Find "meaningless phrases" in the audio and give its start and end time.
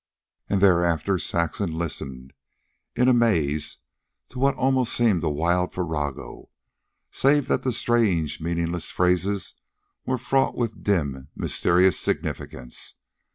8.41-9.53